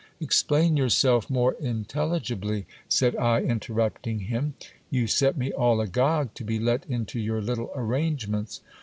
[0.19, 4.55] Explain yourself more intelligibly, said I, interrupting him.
[4.89, 8.61] You set me all agog to be let into your little arrangements.